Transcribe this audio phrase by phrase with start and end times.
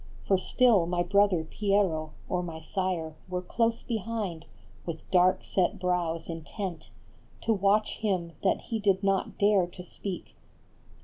[0.27, 4.45] For still my brother Piero or my sire Were close behind,
[4.83, 6.89] with dark set brows intent
[7.41, 10.33] To watch him that he did not dare to speak.